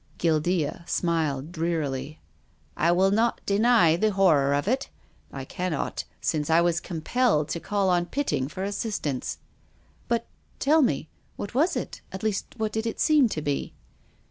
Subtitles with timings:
[0.17, 2.19] Guildea smiled drearily."
[2.75, 4.89] I will not deny the horror of it.
[5.31, 9.37] I cannot, since I was compelled to call on Pitting for assist ance.""
[10.07, 10.25] But—
[10.59, 13.75] tell me— what was it, at least what did it seem to be?